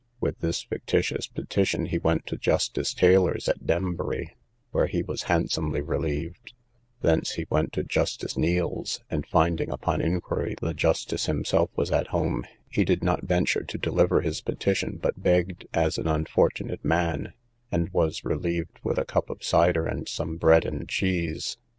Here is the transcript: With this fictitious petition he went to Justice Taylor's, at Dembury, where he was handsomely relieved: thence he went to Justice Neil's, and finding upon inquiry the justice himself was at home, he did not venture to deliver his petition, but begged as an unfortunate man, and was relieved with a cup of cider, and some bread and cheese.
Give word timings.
With 0.19 0.39
this 0.39 0.63
fictitious 0.63 1.27
petition 1.27 1.85
he 1.85 1.99
went 1.99 2.25
to 2.25 2.35
Justice 2.35 2.91
Taylor's, 2.91 3.47
at 3.47 3.67
Dembury, 3.67 4.35
where 4.71 4.87
he 4.87 5.03
was 5.03 5.21
handsomely 5.29 5.79
relieved: 5.81 6.53
thence 7.01 7.33
he 7.33 7.45
went 7.51 7.71
to 7.73 7.83
Justice 7.83 8.35
Neil's, 8.35 9.01
and 9.11 9.27
finding 9.27 9.69
upon 9.69 10.01
inquiry 10.01 10.55
the 10.59 10.73
justice 10.73 11.27
himself 11.27 11.69
was 11.75 11.91
at 11.91 12.07
home, 12.07 12.45
he 12.67 12.83
did 12.83 13.03
not 13.03 13.25
venture 13.27 13.61
to 13.63 13.77
deliver 13.77 14.21
his 14.21 14.41
petition, 14.41 14.97
but 14.99 15.21
begged 15.21 15.67
as 15.71 15.99
an 15.99 16.07
unfortunate 16.07 16.83
man, 16.83 17.33
and 17.71 17.89
was 17.93 18.25
relieved 18.25 18.79
with 18.83 18.97
a 18.97 19.05
cup 19.05 19.29
of 19.29 19.43
cider, 19.43 19.85
and 19.85 20.09
some 20.09 20.35
bread 20.35 20.65
and 20.65 20.89
cheese. 20.89 21.57